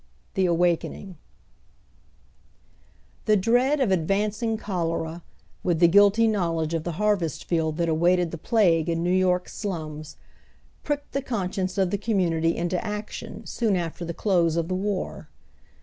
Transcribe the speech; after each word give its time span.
THE 0.33 0.47
AWAKENING, 0.47 1.15
THE 3.25 3.37
dread 3.37 3.79
of 3.79 3.91
advancing 3.91 4.57
eiiolera, 4.57 5.21
with 5.61 5.77
the 5.79 5.87
guilty 5.87 6.27
knowl 6.27 6.59
edge 6.61 6.73
of 6.73 6.83
the 6.85 6.93
harvest 6.93 7.43
field 7.45 7.77
that 7.77 7.87
awaited 7.87 8.31
the 8.31 8.39
plague 8.39 8.89
in 8.89 9.03
New 9.03 9.13
York's 9.13 9.53
slums, 9.55 10.17
pricked 10.81 11.11
the 11.11 11.21
conscience 11.21 11.77
of 11.77 11.91
the 11.91 11.99
eoinnni 11.99 12.31
nitj 12.41 12.55
into 12.55 12.83
action 12.83 13.45
soon 13.45 13.75
after 13.75 14.03
the 14.03 14.15
close 14.15 14.55
of 14.55 14.69
the 14.69 14.73
war. 14.75 15.29